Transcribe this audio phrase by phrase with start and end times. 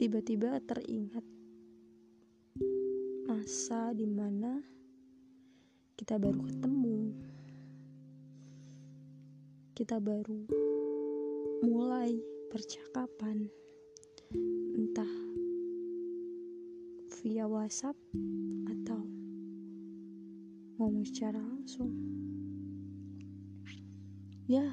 [0.00, 1.20] tiba-tiba teringat
[3.28, 4.56] masa di mana
[5.92, 7.12] kita baru ketemu.
[9.76, 10.48] Kita baru
[11.68, 12.16] mulai
[12.48, 13.44] percakapan
[14.72, 15.12] entah
[17.20, 18.00] via WhatsApp
[18.72, 19.04] atau
[20.80, 21.92] ngomong secara langsung.
[24.48, 24.64] Ya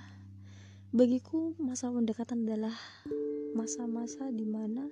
[0.96, 2.80] bagiku masa pendekatan adalah
[3.56, 4.88] masa-masa di mana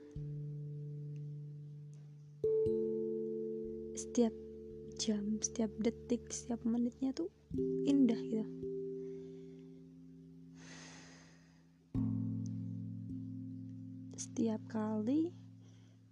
[3.96, 4.36] setiap
[4.96, 7.28] jam, setiap detik, setiap menitnya tuh
[7.88, 8.48] indah gitu.
[14.16, 15.32] Setiap kali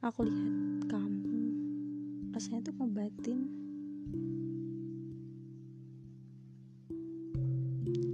[0.04, 1.40] aku lihat kamu,
[2.36, 3.40] rasanya tuh ngebatin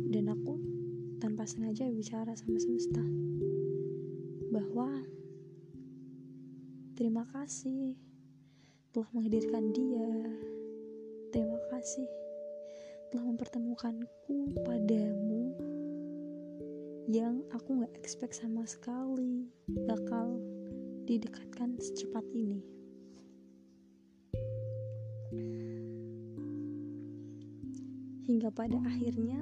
[0.09, 0.53] dan aku
[1.21, 3.05] tanpa sengaja bicara sama semesta
[4.59, 4.91] bahwa
[6.99, 7.95] terima kasih
[8.91, 10.11] telah menghadirkan dia.
[11.31, 12.03] Terima kasih
[13.07, 15.55] telah mempertemukanku padamu
[17.07, 19.47] yang aku gak expect sama sekali
[19.87, 20.43] bakal
[21.07, 22.59] didekatkan secepat ini.
[28.27, 29.39] Hingga pada akhirnya,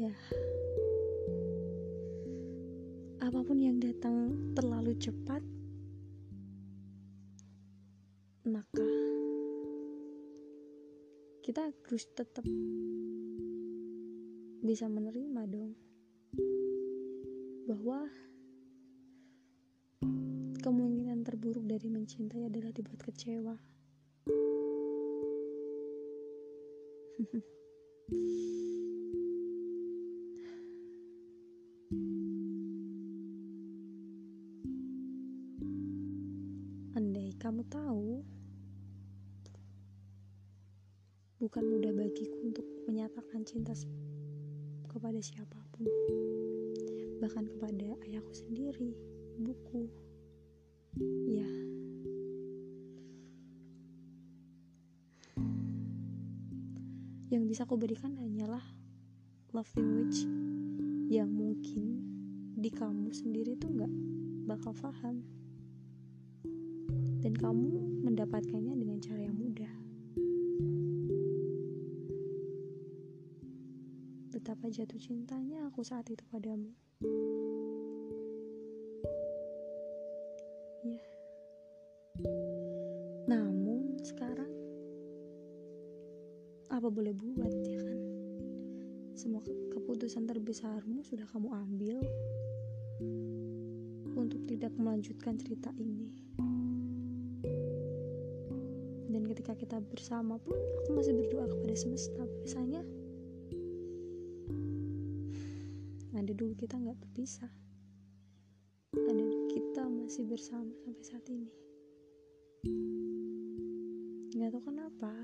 [0.00, 0.16] ya,
[3.28, 5.44] apa pun yang datang terlalu cepat
[8.48, 8.88] maka
[11.44, 12.48] kita harus tetap
[14.64, 15.76] bisa menerima dong
[17.68, 18.08] bahwa
[20.64, 23.60] kemungkinan terburuk dari mencintai adalah dibuat kecewa.
[37.68, 38.24] tahu.
[41.38, 43.70] Bukan mudah bagiku untuk menyatakan cinta
[44.90, 45.86] kepada siapa pun.
[47.22, 48.96] Bahkan kepada ayahku sendiri
[49.38, 49.86] ibuku.
[51.30, 51.46] Ya.
[57.28, 58.64] Yang bisa aku berikan hanyalah
[59.52, 60.24] love language
[61.12, 62.02] yang mungkin
[62.58, 63.92] di kamu sendiri tuh nggak
[64.48, 65.22] bakal paham
[67.28, 69.68] dan kamu mendapatkannya dengan cara yang mudah
[74.32, 76.72] betapa jatuh cintanya aku saat itu padamu.
[80.88, 81.04] Ya.
[83.28, 84.48] Namun sekarang
[86.72, 88.00] apa boleh buat ya kan?
[89.12, 89.44] Semua
[89.76, 92.00] keputusan terbesarmu sudah kamu ambil
[94.16, 96.08] untuk tidak melanjutkan cerita ini.
[99.48, 100.52] Ketika kita bersama pun
[100.84, 102.20] aku masih berdoa kepada semesta.
[102.20, 102.84] Biasanya
[106.12, 107.48] ada dulu kita nggak berpisah
[109.08, 111.48] ada kita masih bersama sampai saat ini.
[114.36, 115.16] Nggak tahu kenapa.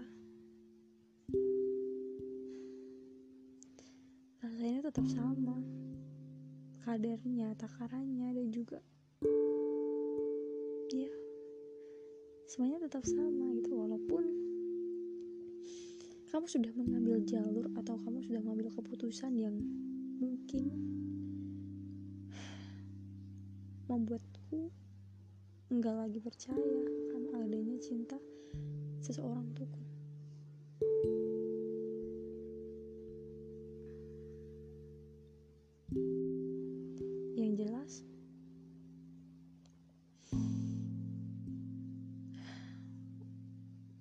[4.41, 5.61] Rasanya tetap sama.
[6.81, 8.81] Kadarnya takarannya dan juga
[12.55, 14.31] semuanya tetap sama gitu walaupun
[16.31, 19.59] kamu sudah mengambil jalur atau kamu sudah mengambil keputusan yang
[20.23, 20.71] mungkin
[23.91, 24.71] membuatku
[25.67, 26.79] enggak lagi percaya
[27.11, 28.23] akan adanya cinta
[29.03, 29.83] seseorang untukku.
[37.35, 37.93] Yang jelas,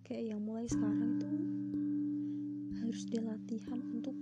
[0.03, 1.31] kayak yang mulai sekarang itu
[2.83, 4.15] harus dilatihan untuk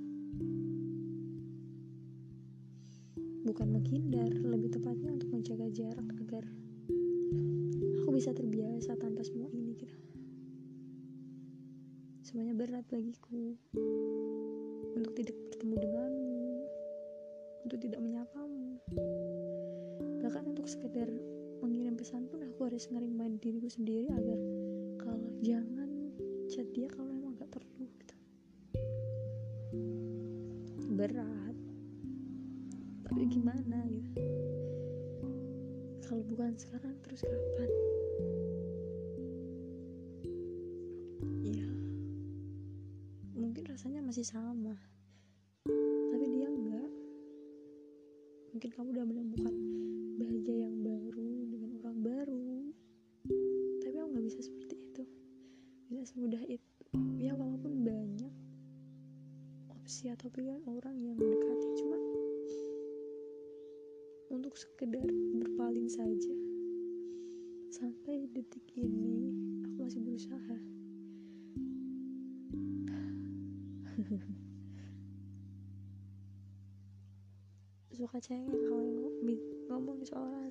[3.42, 6.46] bukan menghindar, lebih tepatnya untuk menjaga jarak agar
[8.06, 9.98] aku bisa terbiasa tanpa semua ini gitu.
[12.22, 13.58] Semuanya berat bagiku
[14.94, 16.46] untuk tidak bertemu denganmu,
[17.66, 18.78] untuk tidak menyapamu.
[20.22, 21.10] Bahkan untuk sekedar
[21.66, 24.38] mengirim pesan pun aku harus ngering diriku sendiri agar
[25.02, 25.90] kalau jangan
[26.46, 28.16] chat dia kalau emang gak perlu gitu.
[30.94, 31.58] Berat.
[33.10, 34.22] Tapi gimana gitu?
[36.06, 37.70] Kalau bukan sekarang terus kapan?
[41.42, 41.70] Ya.
[43.34, 44.78] Mungkin rasanya masih sama.
[46.14, 46.90] Tapi dia enggak
[48.52, 49.56] mungkin kamu udah menemukan
[50.20, 52.52] bahagia yang baru dengan orang baru.
[53.82, 54.81] Tapi aku nggak bisa seperti
[56.02, 56.98] tidak semudah itu.
[57.22, 58.34] Ya walaupun banyak
[59.70, 61.94] opsi atau pilihan orang yang mendekati cuma
[64.34, 65.06] untuk sekedar
[65.38, 66.34] berpaling saja
[67.70, 69.30] sampai detik ini
[69.62, 70.58] aku masih berusaha.
[77.94, 79.06] Suka cengeng kalau yang
[79.70, 80.50] ngomong soal